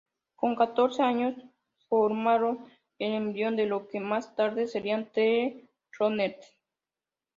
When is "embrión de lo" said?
3.13-3.87